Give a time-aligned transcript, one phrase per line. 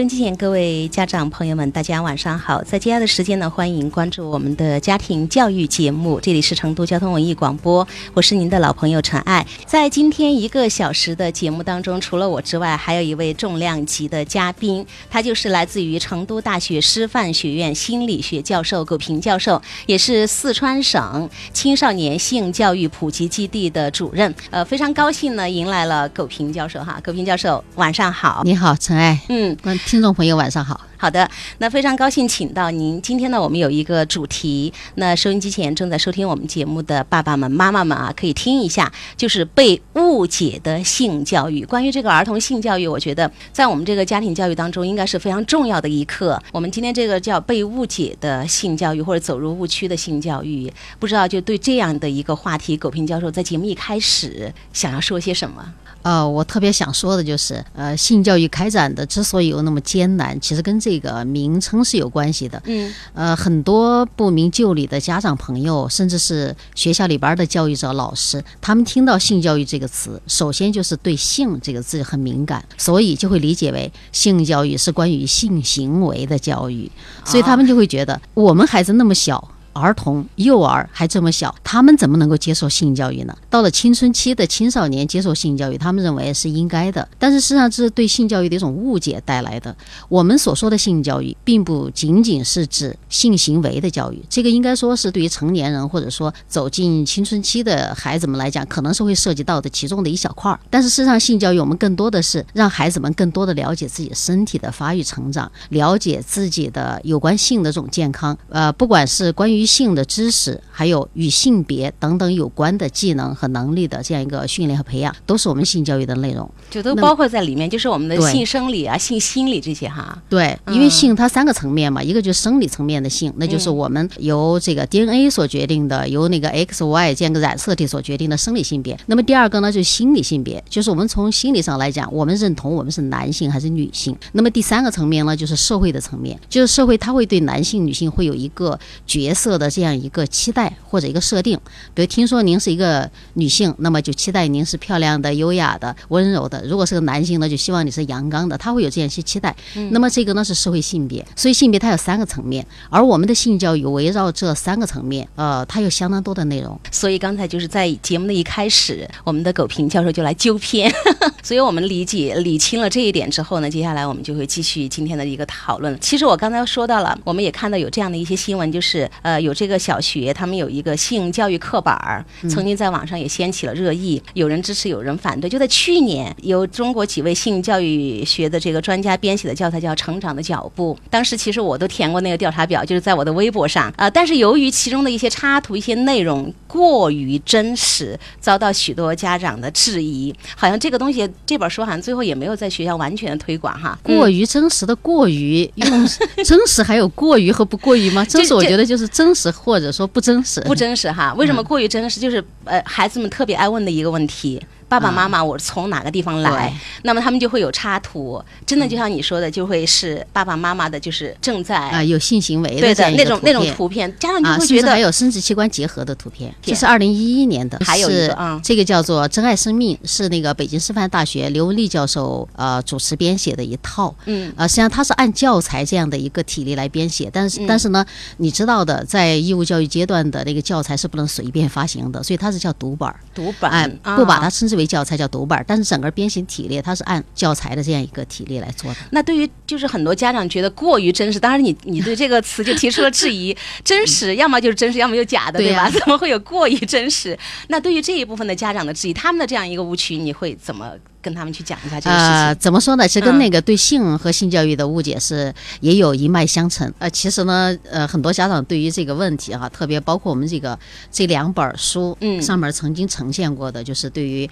[0.00, 2.62] 收音机前各位家长朋友们，大家晚上好！
[2.62, 9.46] 在接下来的时间呢，欢迎关注我们的家庭教育节目，这里是成都交通文艺广播，我是您的老朋友陈爱。
[9.66, 24.34] 在今天一个小时的节目当中，除了我之外，还有一位重量级的嘉宾，他就是来自于成都大学师范学院心理学教授苟平教授，也是四川省青少年性教育普及基地的主任。
[24.48, 26.98] 呃，非常高兴呢，迎来了苟平教授哈。
[27.04, 28.40] 苟平教授，晚上好。
[28.46, 29.20] 你好，陈爱。
[29.28, 29.54] 嗯。
[29.90, 30.80] 听众朋友，晚上好。
[30.96, 31.28] 好的，
[31.58, 33.02] 那非常高兴请到您。
[33.02, 41.64] 今天呢，我们有一个主题，那收音机前正在收听我们节目的爸爸们、妈妈们啊，可以听一下，就是被误解的性教育。
[41.64, 46.40] 关于这个儿童性教育，我觉得在我们这个家庭教育当中，应该是非常重要的一课。
[46.52, 55.74] 我们今天这个叫被误解的性教育，或者走入误区的性教育，不知道就对这样的一个话题，苟平教授在节目一开始想要说些什么？
[56.02, 62.62] 呃，我特别想说的就是，呃，性教育开展的之所以有那么艰难，其实跟这个名称是有关系的。
[62.66, 62.92] 嗯。
[63.14, 76.90] 呃，很多不明就里的家长朋友，甚至是学校里边的教育者、老师，他们听到性教育这个词，首先就是对性这个字很敏感，所以就会理解为性教育是关于性行为的教育，
[77.24, 79.48] 所以他们就会觉得我们孩子那么小。
[79.72, 83.36] 儿童、幼儿还这么小，他们怎么能够接受性教育呢？
[83.48, 87.06] 到了青春期的青少年接受性教育，他们认为是应该的。
[87.18, 89.74] 但是事实上这是对性教育的一种误解带来的。
[90.08, 100.58] 我们所说的性教育，并不仅仅是指性行为的教育，这个应该说是对于成年人或者说走进青春期的孩子们来讲，可能是会涉及到的其中的一小块儿。
[100.68, 108.36] 但是事实上，性教育我们更多的是让孩子们更多的了解自己身体的发育成长，了解自己的有关性的这种健康。
[108.48, 120.16] 呃，不管是关于于性的知识，还有与性别等等有关的技能和能力的这样一个训练和培养，都是我们性教育的内容，就都包括在里面，就是我们的性生理啊、性心理这些哈。
[120.30, 128.98] 对，因为性它三个层面嘛，一个就是生理层面的性，那就是我们由这个 DNA 所决定的，由那个 X、Y 这样一个染色体所决定的生理性别。
[129.04, 134.16] 那么第二个呢，就是心理性别，就是我们从心理上来讲，我们认同我们是男性还是女性。
[134.32, 139.49] 那么第三个层面呢，就是社会的层面，就是社会它会对男性、女性会有一个角色。
[139.58, 141.58] 的这样一个期待或者一个设定，
[141.94, 148.56] 比如听说您是一个女性，那么就期待您是漂亮的、优雅的、温柔的；如果是个男性呢，就希望你是阳刚的。
[148.56, 149.54] 他会有这样一些期待。
[149.90, 156.78] 那么这个呢是社会性别，所以性别它有三个层面，而我们的性教育围绕这三个层面，呃，它有相当多的内容。
[156.92, 160.92] 所以刚才就是在节目的一开始，我们的苟平教授就来纠偏，
[161.42, 165.98] 所以我们理解理清了这一点之后呢，接下来我们就会继续今天的一个讨论。
[166.00, 169.39] 其实我刚才说到了，我们也看到有这样的一些新闻，就是呃。
[169.40, 175.48] 有这个小学，他们有一个性教育课本儿，曾经在网上也掀起了热议，有人支持，有人反对。
[175.48, 184.08] 就在去年，由中国几位性教育学的这个专家编写的教材叫《成长的脚步》，当时其实我都填过那个调查表，就是在我的微博上啊。
[184.10, 190.34] 但是由于其中的一些插图、一些内容过于真实，遭到许多家长的质疑。
[190.54, 193.98] 好像这个东西，这本书好像最后也没有在学校完全的推广哈。
[194.02, 196.06] 过于真实的过于用
[196.44, 198.24] 真实，还有过于和不过于吗？
[198.28, 199.29] 真实，我觉得就是真。
[199.30, 201.32] 真实或者说不真实，不真实哈？
[201.34, 202.18] 为什么过于真实？
[202.18, 204.60] 就是呃，孩子们特别爱问的一个问题。
[204.90, 206.74] 爸爸妈妈，我从哪个地方来？
[207.04, 216.52] 那么他们就会有插图，真的就像你说的，就会是爸爸妈妈的，就是正在啊有性行为的那种那种图片，家长就会觉得还有生殖器官结合的图片。
[216.60, 224.12] 这是二零一一年的，还有是这个叫做《珍爱生命》，是那个北京师范大学刘文丽教授呃主持编写的一套。
[224.24, 228.04] 嗯，呃，实际上它是按教材这样的一个体例来编写，但是但是呢，
[228.38, 233.20] 你知道的，在义务教育阶段的那个教材是不能随便发行的，所以它是叫读本儿。
[233.32, 235.64] 读本儿，不把它称之为教材，叫读本儿。
[235.66, 238.96] 但是整个编写体例，它是按教材的这样一个体例来做的。
[239.10, 243.56] 那对于就是很多家长觉得过于真实，当然你你对这个词 就提出了质疑。
[243.84, 245.90] 真实要么就是真实，要么就假的，对吧？
[245.90, 247.38] 怎么会有过于真实？
[247.68, 252.32] 那对于这一部分的家长的质疑，他们的这样一个误区，你会怎么跟他们去讲一下这个事情？
[252.34, 253.06] 呃，怎么说呢？
[253.06, 256.92] 其实跟那个对性和性教育的误解是也有一脉相承。
[256.98, 260.78] 呃，其实呢，呃，很多家长对于这个问题哈，特别包括我们这个
[261.10, 264.48] 这两本书，嗯，上面曾经呈现过的，就是对于。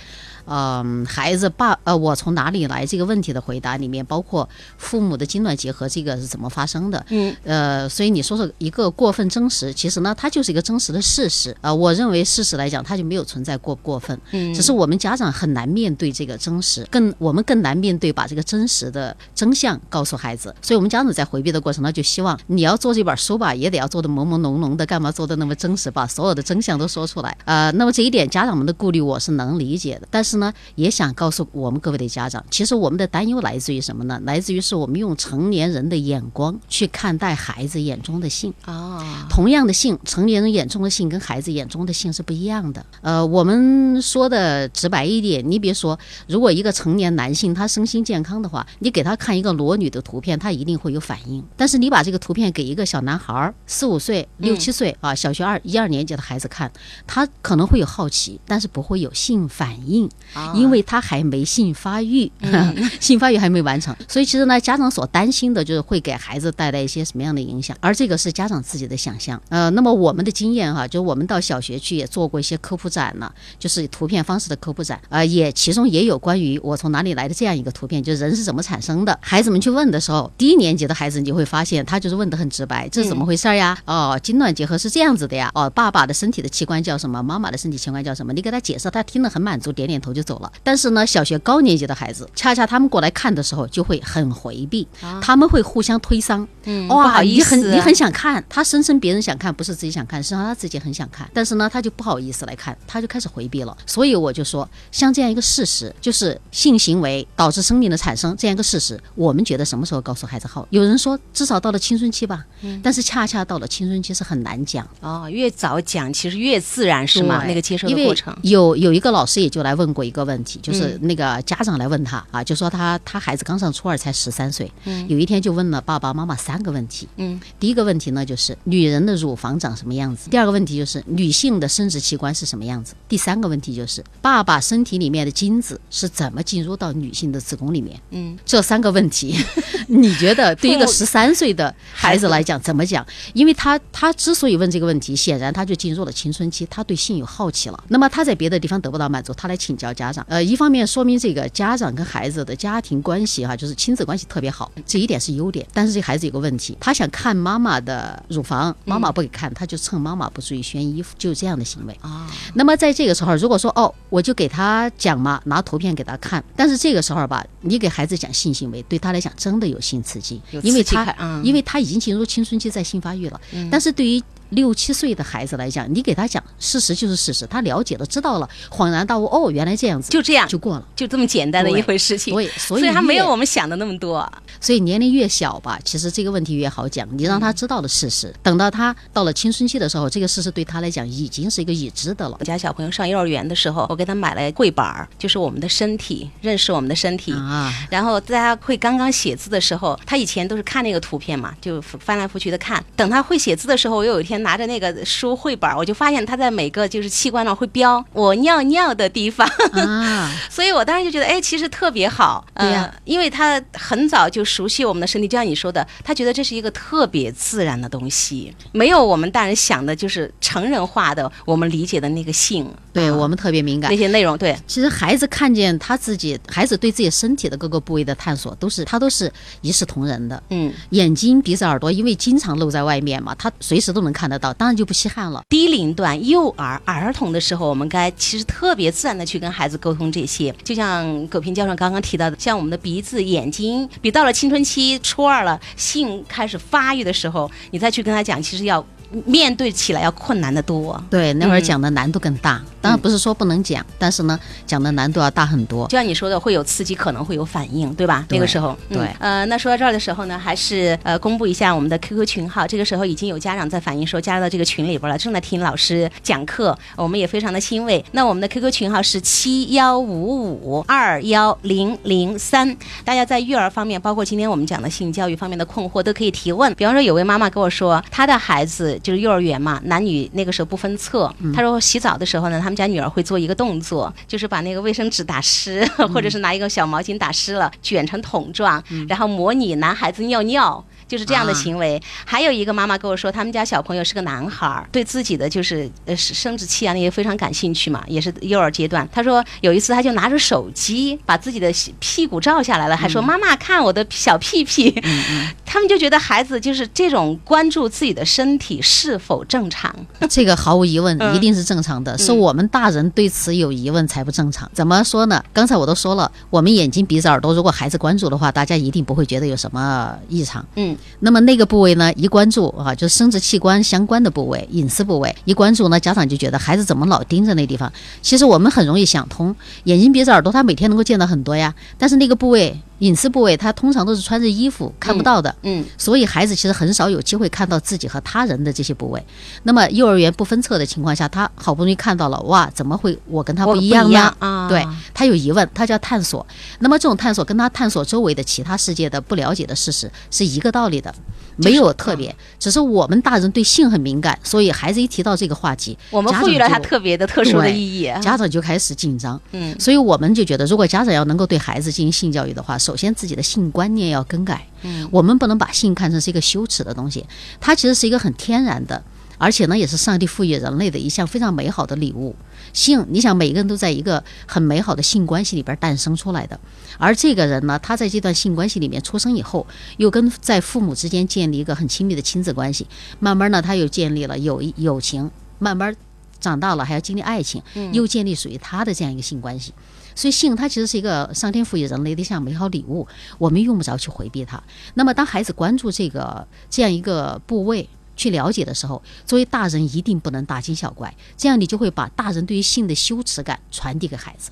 [0.51, 4.49] 嗯，孩子爸呃，我从哪里来这个问题的回答里面，包括
[4.79, 7.05] 父母的精卵结合这个是怎么发生的？
[7.11, 11.55] 嗯，呃，所以你说说一个过分真实，其实呢，它就是一个真实的事实。
[11.61, 20.53] 呃，我认为事实来讲，它就没有存在过过分，嗯，只是我们家长很难面对这个真真实，更我们更难面对把这个真实的真相告诉孩子。
[20.61, 27.37] 所以，我们家长在回避的过程中，就希望你要做这本书吧，也得要做的朦朦胧胧的，干嘛做的那么真实，把所有的真相都说出来。
[27.45, 34.21] 呃，那么这一点家长们的顾虑我是能理解的，但是呢，也想告诉我们各位的家长，其实我们的担忧来自于什么呢？
[34.25, 38.53] 来自于是我们用成年人的眼光去看待孩子眼中的性。
[38.67, 39.01] 哦，
[39.31, 42.85] 同样的性，成年人眼中的性跟孩子眼中的性是不一样的。
[43.03, 51.45] 呃，我们说的直白一点，你别说，如果一个成年男性他身心健康的话，你给他看一个裸女的图片，他一定会有反应。
[51.57, 56.71] 但是你把这个图片给一个小男孩儿，四五岁、六七岁啊，小学二一二年级的孩子看，
[57.07, 60.09] 他可能会有好奇，但是不会有性反应，
[60.55, 62.31] 因为他还没性发育，
[63.01, 63.95] 性发育还没完成。
[64.09, 69.41] 所以其实呢，家长所担心的就是会给孩子带来一些什么样的影响，而这个是家长自己的想象。
[69.49, 79.19] 呃，那么我们的经验哈，就我们到小学去也做过一些科普展呢，就是图片方式的科普展，呃，也其中也有关于我从哪里来的这样一个图片，就是人是怎么产生的。
[79.23, 83.77] 孩子们去问的时候，低年级的孩子你就会发现，他就是问的很直白，这是怎么回事呀？
[83.85, 85.51] 哦，精卵结合是这样子的呀。
[85.55, 87.23] 哦，爸爸的身体的器官叫什么？
[87.23, 88.33] 妈妈的身体器官叫什么？
[88.33, 90.53] 你给他解释，他听得很满足，点点头就走了。
[90.63, 94.87] 但是呢，小学高年级的孩子，恰恰他们过来看的时候就会很回避，
[95.21, 96.47] 他们会互相推搡。
[96.65, 103.77] 嗯，哇，不好意思，你很你很想看，他声称别人想看，不是自己想看，实际上他自己很想看，但是呢，他就不好意思来看，他就开始回避了。
[103.87, 110.67] 所以我就说，像这样一个事实，就是性行为导致生命的产生这样一个事实，我们觉得什么时候告诉孩子好？
[110.71, 112.45] 有人说至少到了青春期吧，
[112.83, 114.87] 但是恰恰到了青春期是很难讲。
[115.01, 117.45] 哦，越早讲其实越自然是吗？
[117.47, 118.37] 那个接受的过程。
[118.43, 124.71] 有有一个老师也就来问过一个问题，就是那个家长来问他啊，就说他他孩子刚上初二才十三岁，
[125.07, 127.09] 有一天就问了爸爸妈妈三个问题。
[127.17, 137.97] 嗯，第一个问题呢就是女人的乳房长什么样子，第二个问题就是女性的生殖器官是什么样子，第三个问题就是爸爸身体里面的精子是怎么进入到女性的子宫里面。
[138.11, 139.37] 嗯，这三个问题，
[139.87, 143.07] 你觉得对一个十三岁的孩子来讲怎么讲？
[143.35, 147.85] 因为他他之所以问这个问题，显然他就进入了青春期，他对性有好奇了。
[147.87, 150.27] 那么他在别的地方得不到满足，他来请教家长。
[150.29, 155.65] 呃，一方面说明这个家长跟孩子的家庭关系哈、就是亲子关系特别好，这一点是优点。
[155.73, 161.97] 但是这孩子有个问题，他想看妈妈的乳房，妈妈不给看，他就趁妈妈不注意掀衣服，就这样的行为。
[162.01, 170.41] 啊，那么在这个时候，如果说哦，我就给他讲嘛，拿图片给他看，但是这个时候吧，你给孩子讲性行为，对他来讲真的有性刺激。
[170.51, 171.15] 有，因为他
[171.45, 173.41] 因为他已经进入青春期，在性发育了。
[173.71, 180.87] 但是对于六七岁的孩子来讲，你给他讲事实就是事实，他了解了，知道了，恍然大悟，哦，原来这样子，就这样，就过了。
[180.97, 182.33] 就这么简单的一回事情。
[182.33, 184.31] 所以，所以他没有我们想的那么多。
[184.61, 187.07] 所以年龄越小吧，其实这个问题越好讲。
[187.17, 192.45] 你让他知道了事实，等到他到了青春期的时候，这个事实对他来讲已经是一个已知的了我。
[192.45, 197.33] 家小朋友上幼儿园的时候，我给他买了绘本儿，就是我们的身体，认识我们的身体。
[197.33, 202.83] 啊，然后在他会刚刚写字的时候，他以前都是看那个图片嘛，就翻来覆去的看。
[202.97, 212.45] 等他会写字的时候，我有一天拿着那个书绘本，我就发现他在每个就是器官上会标我尿尿的地方，啊， 所以我当时就觉得，哎，其实特别好。
[212.55, 223.97] 对呀呃，因为他很早就熟悉我们的身体，就像你说的，他觉得这是一个特别自然的东西，没有我们大人想的，就是成人化的我们理解的那个性，啊对我们特别敏感那。
[223.97, 224.37] 些内容。
[224.39, 230.41] 对，其实孩子看见他自己，孩子对自己身体的各个部位的探索，都是他都是一视同仁的。
[230.51, 235.43] 嗯，眼睛、鼻子、耳朵，因为经常露在外面嘛，他随时都能看得到，当然就不稀罕了。
[235.49, 248.85] 低龄段幼儿儿童的时候，我们该其实特别自然的去跟孩子沟通这些，就像葛平教授刚刚提到的，像我们的鼻子、眼睛，比到了青春期初二了，性开始发育的时候，你再去跟他讲，其实要
[249.25, 251.03] 面对起来要困难的多。
[251.11, 252.61] 对，那会儿嗯讲的难度更大。
[252.81, 255.87] 当然不是说不能讲，但是呢，讲的难度要大很多。
[255.89, 258.25] 就像你说的，会有刺激，可能会有反应，对吧？
[258.29, 262.67] 对那个时候，嗯对呃，那说到这儿的时候呢，还是呃公布一下我们的 QQ 群号。
[262.67, 268.03] 这个时候已经有家长在反映说加入到这个群里边了，正在听老师讲课，我们也非常的欣慰。
[268.13, 276.73] 那我们的 QQ 群号是七幺五五二幺零零三，大家在育儿方面，包括今天我们讲的性教育方面的困惑，都可以提问。
[276.75, 290.85] 比方说，有位妈妈跟我说，她的孩子就是幼儿园嘛，男女那个时候不分册，他说洗澡的时候呢，他们家女儿会做一个动作，就是把那个卫生纸打湿，或者是拿一个小毛巾打湿了，卷成桶状，然后模拟男孩子尿尿。
[291.09, 292.01] 就是这样的啊行为。
[292.25, 299.09] 还有一个妈妈跟我说，他们家小朋友是个男孩儿，对自己的就是呃生生殖器啊那些非常感兴趣嘛，也是幼儿阶段。
[299.11, 304.95] 他说有一次他就拿着手机把自己的屁股照下来了，还说妈妈看我的小屁屁。
[305.65, 309.95] 他们就觉得孩子就是这种关注自己的身体是否正常？
[310.29, 314.69] 这个毫无疑问嗯一定是正常的，是我们大人对此有疑问才不正常。
[314.73, 315.43] 怎么说呢？
[315.53, 320.65] 刚才我都说了，我们眼睛、鼻子、耳朵，如果孩子关注的话，大家一定不会觉得有什么异常。
[320.77, 327.93] 嗯，那么那个部位呢，一关注啊，就是生殖器官相关的部位、隐私部位，一关注呢，家长就觉得孩子怎么老盯着那地方？
[328.23, 332.81] 其实我们很容易想通，眼睛、鼻子、耳朵，他每天能够见到很多呀，但是那个部位。
[332.99, 339.23] 隐私部位，他通常都是穿着衣服看不到的，嗯，所以孩子其实很少有机会看到自己和他人的这些部位。
[339.63, 344.35] 那么幼儿园不分册的情况下，他好不容易看到了，哇，怎么会我跟他不一样呢？
[344.39, 344.69] 啊？
[344.69, 346.45] 对他有疑问，他就要探索。
[346.81, 351.15] 那么这种探索跟他探索周围的其他世界的不了解的事实是一个道理的，
[351.57, 358.13] 没有特别，只是我们大人对性很敏感，所以孩子一提到这个话题，我们赋予了他特别的、特殊的意义。
[358.21, 359.41] 家长就开始紧张。
[359.53, 364.67] 嗯，所以我们就觉得，如果家长要能够对孩子进行性教育的话，首先自己的性观念要更改。
[364.81, 367.27] 嗯，我们不能把性看成是一个羞耻的东西，
[367.61, 369.05] 它其实是一个很天然的，
[369.37, 372.35] 而且呢，也是上帝赋予人类的一项非常美好的礼物。
[372.73, 376.59] 性，你想每个人都在一个很美好的性关系里边诞生出来的，
[376.97, 379.67] 而这个人呢，他在这段性关系里面出生以后，
[379.99, 382.87] 又跟在父母之间建立一个很亲密的亲子关系，
[383.21, 385.95] 慢慢呢，他又建立了友谊友情，慢慢
[386.41, 387.61] 长大了还要经历爱情，
[387.93, 389.75] 又建立属于他的这样一个性关系。
[390.19, 393.07] 所以性它其实是一个上天赋予人类的一项美好礼物，
[393.39, 394.61] 我们用不着去回避它。
[394.95, 397.89] 那么当孩子关注这个这样一个部位。
[398.17, 404.51] 去了解的时候，作为大人一定不能大惊小怪，这样你就会把大人对于性的羞耻感传递给孩子。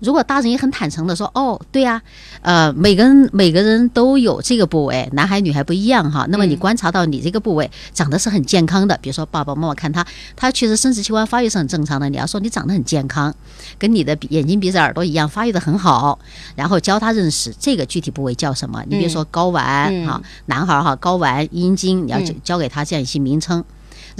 [0.00, 2.00] 如果大人也很坦诚的说，哦，对呀、
[2.40, 6.26] 呃，每个人每个人都有这个部位，男孩女孩不一样哈。
[6.30, 12.08] 那么你观察到你这个部位长得是很健康的，比如说爸爸妈妈看他，他其实生殖器官发育是很正常的。
[12.08, 13.34] 你要说你长得很健康，
[13.78, 16.18] 跟你的眼睛、鼻子、耳朵一样发育的很好，
[16.56, 18.82] 然后教他认识这个具体部位叫什么。
[18.88, 23.62] 你比如说睾丸嗯哈，男孩儿哈睾丸、阴茎，你要教教给他这样一些名称。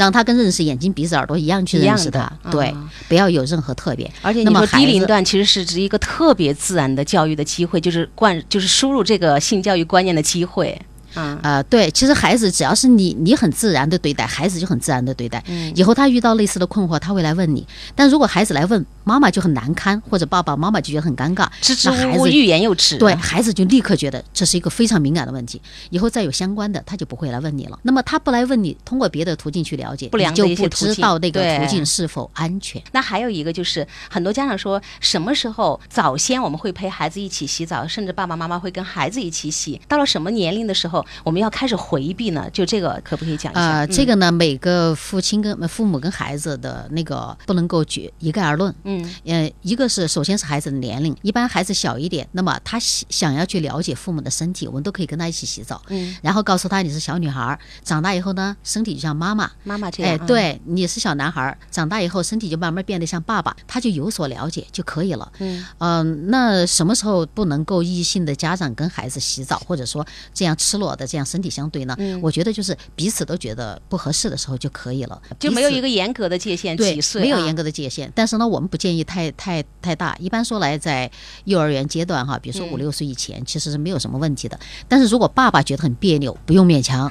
[0.01, 4.11] 让他跟认识眼睛、鼻子、耳朵一样去认识的他，对啊，不要有任何特别。
[4.23, 10.81] 而且那么你说低龄段其实是指一个特别自然的教育的机会，就是灌，就是输入这个性教育观念的机会。
[11.15, 15.43] 嗯呃，对，其实孩子只要是你你很自然的对待，孩子就很自然的对待。
[15.47, 17.67] 嗯以后他遇到类似的困惑，他会来问你。
[17.95, 22.99] 但如果孩子来问，妈妈就很难堪，或者爸爸妈妈就觉得很尴尬，支支吾吾、子欲言又止。
[22.99, 27.79] 对孩子就立刻觉得这是一个非常敏感的问题，以后再有相关的，他就不会来问你了。
[27.83, 32.81] 那么他不来问你，通过别的途径去了解，不良你就不知道那个途径是否安全。
[32.93, 42.49] 那还有一个就是，很多家长说，什么时候早先我们会陪孩子一起洗澡，甚至爸爸妈妈会跟孩子一起洗，到了什么年龄的时候，我们要开始回避呢？
[42.53, 43.61] 就这个可不可以讲一下？
[43.61, 48.75] 呃，嗯这个呢，每个父亲跟父母跟孩子的那个不能够举一概而论。
[48.85, 59.51] 嗯呃，一个是首先是孩子的年龄，一般孩子小一点，那么他想想要去了解父母的身体，我们都可以跟他一起洗澡，嗯，然后告诉他你是小女孩，长大以后呢，身体就像妈妈。
[59.65, 65.31] 妈妈这样，哎，嗯，对，你是小男孩，长大以后身体就慢慢变得像爸爸，他就有所了解就可以了。
[65.39, 71.95] 嗯嗯、那什么时候不能够异性的家长跟孩子洗澡，或者说这样赤裸的这样身体相对呢？
[71.99, 78.11] 嗯我觉得就是彼此都觉得不合适的时候就可以了，就没有一个严格的界限，对几，岁、啊、没有严格的界限。
[78.15, 80.17] 但是呢，我们不建议太太太大。
[80.21, 81.11] 一般说来，在
[81.45, 84.59] 幼儿园阶段哈，比如说嗯五六岁以前，其实是没有什么问题的。
[84.89, 87.11] 但是如果爸爸觉得很别扭，不用勉强。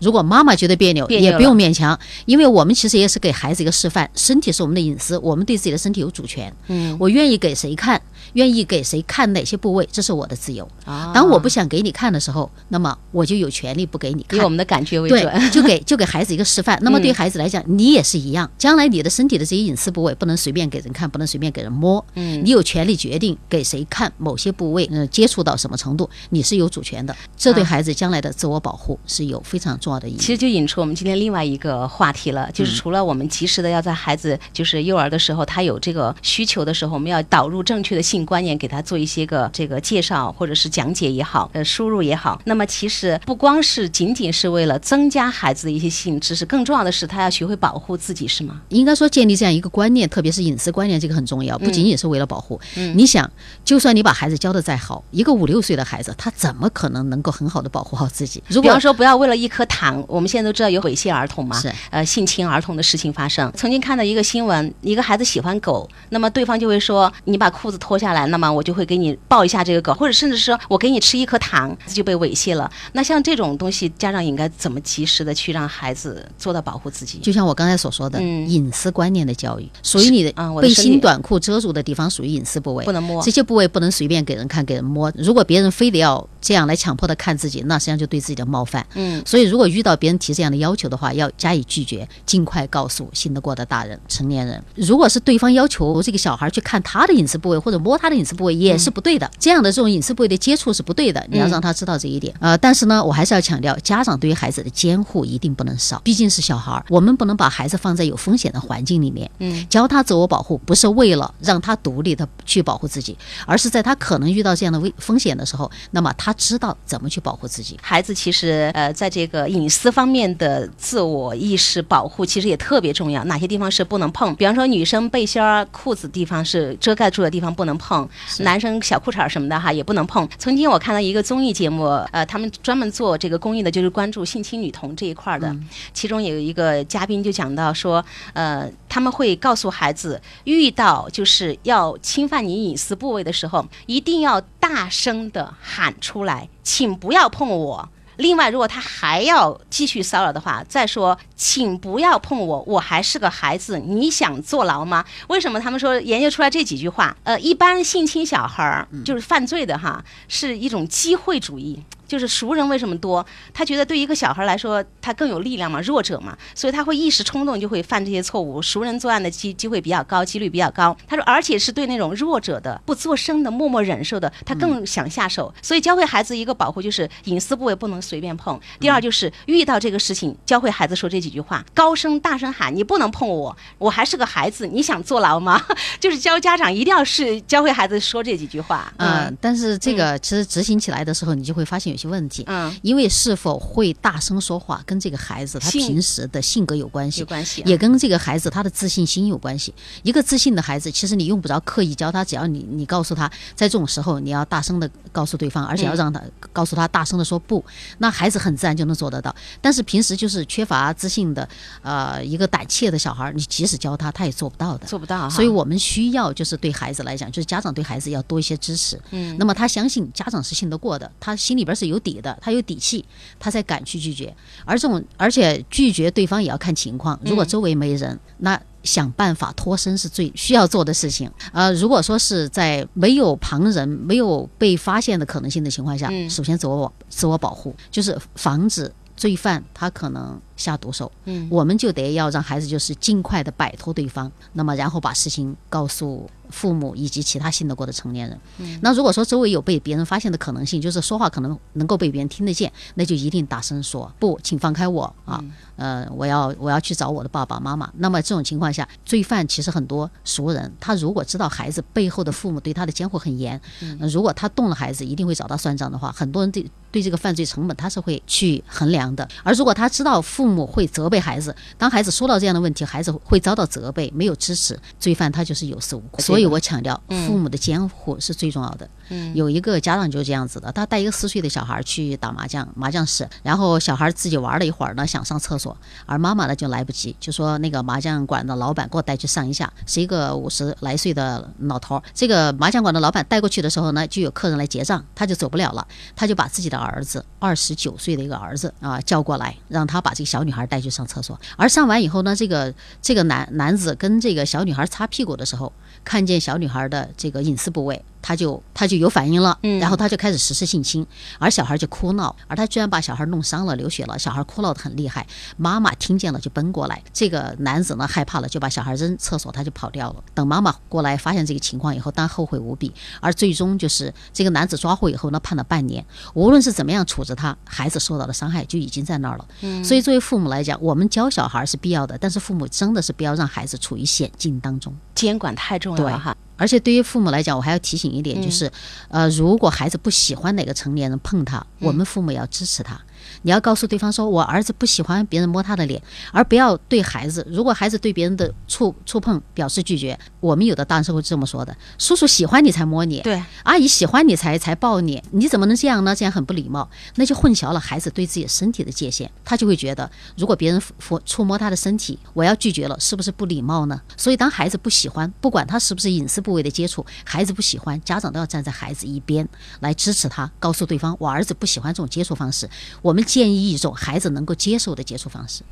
[0.00, 6.52] 如果妈妈觉得别扭，别扭也不用勉强，因为我们其实也是给孩子一个示范，身体是我们的隐私，我们对自己的身体有主权。
[6.66, 8.00] 嗯我愿意给谁看，
[8.34, 10.66] 愿意给谁看哪些部位，这是我的自由。
[10.84, 14.48] 啊，当我不想给你看的时候，那么我就有权利不给你看以我。
[14.48, 15.22] 们的感觉为准。
[15.22, 16.78] 对， 就给就给孩子一个示范。
[16.82, 18.50] 那么对嗯孩子来讲，你也是一样。
[18.58, 22.04] 将来你的身体的这些隐私部位不能随便给人看，不能随便给人摸。
[22.14, 27.16] 嗯你有权利决定给谁看某些部位，嗯、接触到什么程度，你是有主权的。
[27.36, 30.16] 这对啊孩子将来的自我保护是有非常重要的意义。
[30.16, 42.40] 其实就引出我们今天另外一个话题了，嗯就是除了我们及时的要在孩子就是幼儿的时候，他有这个需求的时候，我们要导入正确的性观念，给他做一些个这个介绍或者是讲解也好，呃，输入也好。
[42.44, 48.62] 那么其实不光是仅仅是为了增加孩子的一些性知识，更重要的是他要学会保护自己，是吗？
[48.68, 52.60] 应该说建立这样一个观念，特别是隐私观念，这个很重要，不仅仅是为了保护。
[52.94, 53.28] 你想，
[53.64, 58.40] 就算你把孩子教的再好，一个五六岁的孩子，他怎么可能能够很好的保护好自己？
[58.46, 63.50] 如果比方说，不要为了一颗糖，我们现在都知道有猥亵儿童嘛，是呃性侵儿童的事情发生。
[63.56, 72.70] 曾经看到一个新闻，一个孩子喜欢狗，那么对方就会说，你把裤子脱下来，那么我就会给你抱一下这个狗，或者甚至说我给你吃一颗糖，就被猥亵了。
[72.92, 77.18] 那像这种东西，家长应该怎么及时的去让孩子做到保护自己？
[77.18, 83.32] 就像我刚才所说的，嗯隐私观念的教育，属于你的背心短裤遮住的地方属于隐私部位不，能摸这。
[83.32, 85.10] 些部位不能随便给人看、给人摸。
[85.16, 88.84] 如果别人非得要这样来强迫的看自己，那实际上就对自己的冒犯。
[88.94, 94.62] 嗯，所以如果遇到别人提这样的要求的话，要加以拒绝，尽快告诉信得过的大人、成年人。
[94.74, 99.30] 如果是对方要求这个小孩去看他的隐私部位或者摸他的隐私部位，也是不对的。
[99.38, 102.34] 这样的这种隐私部位的接触是不对的，你要让他知道这一点。
[102.40, 109.30] 呃，但是呢，我还是要强调，家长对于孩子的监护一定不能少，毕竟是小孩儿，我们不能把孩子放在有风险的环境里面。
[109.38, 117.78] 嗯，教他自我保护，不是为了让他独立的去保护自己，而是在他可能遇到这样的危风险的时候，那么他知道怎么去保护自己。
[117.82, 123.22] 孩子其实呃，在这个隐私方面的自我意识保护，其实也特别重要。
[123.24, 124.34] 哪些地方是不能碰？
[124.36, 128.08] 比方说，女生背心儿、裤子地方是遮盖住的地方不能碰，
[128.40, 130.28] 男生小裤衩儿什么的哈也不能碰。
[130.38, 135.54] 曾经我看到一个综艺节目，呃，他们专门做这个公益的，就是关注性侵女童这一块儿的。
[135.92, 147.88] 其中有一个嘉宾就讲到说，呃，他们会告诉孩子，遇到就是要侵犯你隐私部位的时候，一定要大声的喊出来，请不要碰我。
[148.16, 155.04] 另外，如果他还要继续骚扰的话，再说，请不要碰我，我还是个孩子，你想坐牢吗？
[155.26, 157.16] 为什么他们说研究出来这几句话？
[157.24, 161.82] 呃，一般性侵小孩儿就是犯罪的哈，是一种机会主义。
[162.06, 163.24] 就是熟人为什么多？
[163.54, 168.60] 他觉得对一个小孩来说，他更有力量嘛，弱者嘛，所以他会一时冲动就会犯这些错误。
[168.60, 170.94] 熟人作案的机机会比较高，几率比较高。
[171.08, 175.54] 他说，而且是对那种弱者的、不作声的、默默忍受的，他更想下手。
[175.62, 178.60] 所以教会孩子一个保护，就是隐私部位不能随便碰。
[178.78, 185.60] 第二就是遇到这个事情，教会孩子说这几句话，高声大声喊：“你不能碰我，我还是个孩子，你想坐牢吗？”
[185.98, 188.92] 就是教家长一定要是教会孩子说这几句话。
[188.98, 192.44] 嗯，但是这个其实执行起来的时候，你就会发现有些问题。
[192.46, 197.26] 嗯，因为是否会大声说话，跟这个孩子他平时的性格有关系有。
[197.26, 197.64] 关系啊。
[197.66, 199.72] 也跟这个孩子他的自信心有关系。
[200.02, 206.20] 一个自信的孩子，其实你用不着刻意教他，只要你你告诉他，在这种时候你要大声的告诉对方，而且要让他、
[206.52, 207.64] 告诉他大声的说不，
[207.98, 209.34] 那孩子很自然就能做得到。
[209.60, 211.46] 但是平时就是缺乏自信的，
[211.82, 214.86] 呃，一个胆怯的小孩儿，你即使教他，他也做不到的。
[214.86, 215.28] 做不到。
[215.28, 218.98] 所以我们需要就是对孩子来讲，就是家长对孩子要多一些支持。
[219.10, 223.04] 嗯，那么他相信家长是信得过的，他心里边是有底的，他有底气，
[223.38, 224.34] 他才敢去拒绝。
[224.64, 228.58] 而这种而且拒绝对方也要看情况，如果周围没人，那。
[228.84, 231.30] 想办法脱身是最需要做的事情。
[231.52, 241.10] 呃，如果说是在没有旁人、没有被发现的可能性的情况下，嗯首先自我自我保护，就是防止罪犯他可能下毒手。
[241.24, 248.38] 嗯，我们就得要让孩子就是尽快的摆脱对方，那么然后把事情告诉父母以及其他信得过的成年人。
[248.58, 255.42] 嗯那如果说周围有被别人发现的可能性，就是说话可能能够被别人听得见，那就一定大声说不，请放开我啊！
[255.76, 257.90] 呃，我要我要去找我的爸爸妈妈。
[257.96, 269.26] 那么这种情况下，罪犯其实很多熟人，他如果知道孩子背后的父母对他的监护很严，嗯如果他动了孩子，一定会找他算账的话，很多人对对这个犯罪成本他是会去衡量的。
[269.42, 276.20] 而如果他知道父母会责备孩子，当孩子说到这样的问题，孩子会遭到责备，没有支持，罪犯他就是有恃无恐。
[276.20, 278.88] 所以我强调，父母的监护是最重要的。
[279.08, 292.02] 嗯有一个家长就是这样子的，他带一个四岁的小孩去打麻将，麻将室，然后小孩自己玩了一会儿呢，想上厕所，而妈妈呢就来不及，就说那个麻将馆的老板给我带去上一下，是一个五十来岁的老头。
[292.14, 295.86] 这个麻将馆的老板带过去的时候呢，就有客人来结账，他就走不了了，
[296.16, 301.38] 他就把自己的儿子二十九岁的一个儿子啊叫过来，让他把这个小女孩带去上厕所。
[301.56, 305.70] 而上完以后呢，这个这个男男子跟这个小女孩擦屁股的时候，
[306.02, 311.04] 看见小女孩的这个隐私部位，他就他就有反应了，嗯然后他就开始实施性侵，
[311.38, 320.22] 而小孩就哭闹，而他居然把小孩弄伤了，流血了，小孩哭闹的很厉害，妈妈听见了就奔过来，这个男子呢害怕了，就把小孩扔厕所，他就跑掉了。
[320.32, 326.04] 等妈妈过来发现这个情况以后，当然后悔无比，而最终就是这个男子抓获以后呢，判了半年，
[326.34, 329.84] 无论是怎么样处置他，孩子受到的伤害就已经在那儿了。
[329.84, 334.94] 所以作为父母来讲，我们教小孩是必要的，但是父母真的是不要让孩子处于险境当中。
[335.14, 336.36] 监管太重要了哈。
[336.56, 338.70] 而且对于父母来讲，我还要提醒一点，就是，
[339.08, 343.00] 呃，如果孩子不喜欢哪个成年人碰他，我们父母也要支持他。
[343.42, 346.00] 你要告诉对方说，我儿子不喜欢别人摸他的脸，
[346.32, 347.46] 而不要对孩子。
[347.50, 356.14] 如果孩子对别人的触触碰表示拒绝，我们有的大人是会这么说的：叔叔喜欢你才摸你，对，阿姨喜欢你才才抱你，你怎么能这样呢？
[356.14, 359.30] 这样很不礼貌，那就混淆了孩子对自己身体的界限。
[359.44, 364.00] 他就会觉得，如果别人抚触摸他的身体，我要拒绝了，是不是不礼貌呢？
[364.16, 369.46] 所以，当孩子不喜欢，不管他是不是隐私部位的接触，孩子不喜欢，家长都要站在孩子一边
[369.80, 372.68] 来支持他，告诉对方，我儿子不喜欢这种接触方式。
[373.00, 375.62] 我我们建议一种孩子能够接受的接触方式。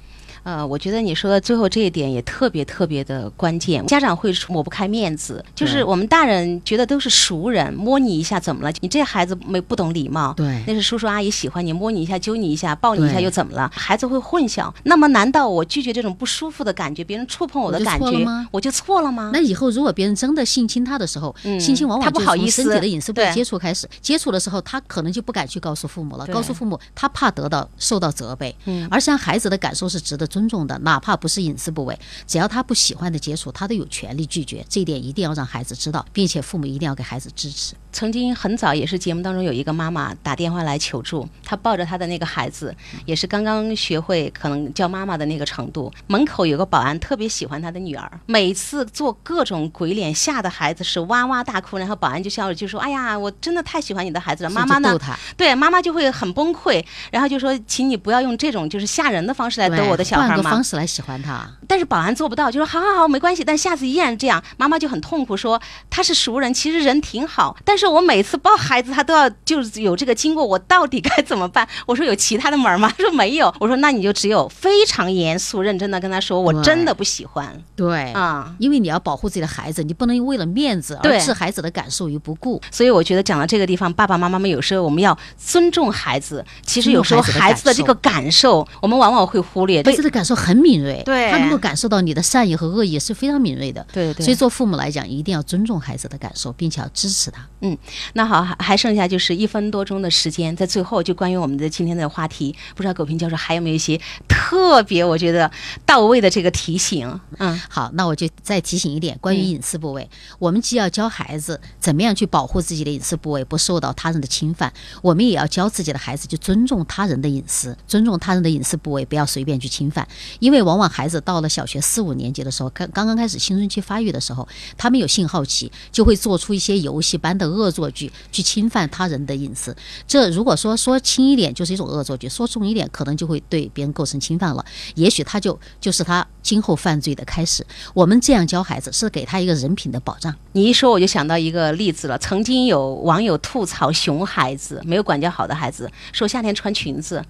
[0.43, 8.73] 呃，我觉得你说的最后这一点也特别特别的关键，家长会抹不开面子，就是我们大人觉得都是熟人，摸你一下怎么了？
[8.81, 13.71] 你这孩子没不懂礼貌，对那是叔叔阿姨喜欢你，摸你一下、揪你一下、抱你一下又怎么了？
[13.75, 14.73] 孩子会混淆。
[14.85, 19.31] 那么难道我拒绝这种不舒服的感觉，别人触碰我的我就感觉错了吗，我就错了吗？
[19.33, 28.55] 那以后如果别人真的性侵他的时候，嗯性侵往往就是从不好意思身体的隐私部位接触开始，接触的时候他可能就不敢去告诉父母了，告诉父母他怕得到受到责备。
[28.65, 34.65] 嗯而实际上孩子的感受是值得尊重的，哪怕不是隐私部位，只要他不喜欢的接触，他都有权利拒绝。
[34.69, 37.75] 这一点一定要让孩子知道，并且父母一定要给孩子支持。
[37.93, 42.75] 曾经很早也是节目当中有一个妈妈打电话来求助，她抱着她的那个孩子，
[43.05, 45.93] 也是刚刚学会可能叫妈妈的那个程度。
[46.07, 51.79] 门口有个保安特别喜欢她的女儿，每次做各种鬼脸，吓得孩子是哇哇大哭。
[51.79, 54.99] 然后保安就笑着就说：“哎呀，我真的太喜欢你的孩子了。”妈妈呢
[55.37, 61.51] 对，妈妈就会很崩溃，然后就说：“请你不要用这种就是吓人的方式来逗我的小孩换个嘛。”方式来喜欢他。
[61.71, 64.43] 但是保安做不到，就说好好好，没关系，但下次依然这样。
[64.57, 71.69] 妈妈就很痛苦说，他是熟人，其实人挺好，但是我每次抱孩子，他都要就是有这个经过，我到底该怎么办？
[71.87, 72.93] 我说有其他的门吗？
[72.99, 73.55] 他说没有。
[73.61, 78.11] 我说那你就只有非常严肃认真的跟他说，我真的不喜欢对。
[78.15, 78.53] 啊。
[78.59, 82.61] 因为你要保护自己的孩子，你不能为了面子而置孩子的感受于不顾。
[82.73, 89.81] 所以我觉得讲到这个地方，爸爸妈妈们有时候我们要尊重孩子，其实有时候孩子的孩子的这个感受，我们往往会忽略。
[89.85, 93.87] 孩子的感受很敏锐，对他能够感受到你的善意和恶意是非常敏锐的。
[93.93, 97.47] 对对对所以做父母来讲，一定要尊重孩子的感受，并且要支持他。
[97.61, 97.77] 嗯
[98.15, 105.51] 那好，还还剩下就是一分多钟的时间，在最后就关于我们的今天的话题，不知道苟平教授还有没有一些特别我觉得
[105.85, 107.21] 到位的这个提醒？
[107.39, 120.07] 嗯，好，那我就再提醒一点，关于隐私部位，我们既要教孩子怎么样去保护自己的隐私部位不受到他人的侵犯，我们也要教自己的孩子去尊重他人的隐私，尊重他人的隐私部位，不要随便去侵犯。
[120.39, 129.77] 因为往往孩子到了小学四五年级的时候，刚刚刚开始青春期发育的时候，他们有性好奇，就会做出一些游戏般的恶作剧去侵犯他人的隐私。
[130.07, 134.65] 这如果说说轻一点就是一种恶作剧，说重一点可能就会对别人构成侵犯了。
[134.95, 137.67] 也许他就就是他今后犯罪的开始。
[137.93, 140.35] 我们这样教孩子是给他一个人品的保障。
[140.53, 142.17] 你一说我就想到一个例子了。
[142.19, 147.25] 曾经有网友吐槽熊孩子没有管教好的孩子，说夏天穿裙子。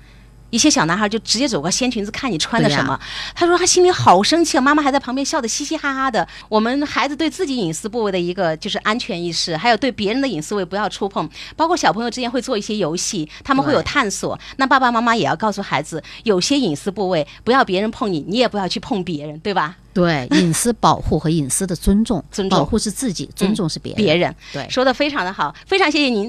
[0.51, 2.99] 一些小男孩就直接走过掀裙子看你穿的什么，
[3.35, 6.27] 他说他心里好生气啊，妈妈还在旁边笑得嘻嘻哈哈的。
[6.49, 14.39] 我们孩子对自己隐私部位的一个就是安全意识，还有对别人的隐私位不要触碰，包括小朋友之间会做一些游戏，他们会有探索。
[14.57, 19.77] 那爸爸妈妈也要告诉孩子，有些隐私部位不要别人碰你，你也不要去碰别人，对吧？
[19.93, 24.05] 对 隐私保护和隐私的尊重，尊重保护是自己，尊重是别人。
[24.05, 24.69] 别人对。
[24.71, 26.29] 说的非常的好，非常谢谢您。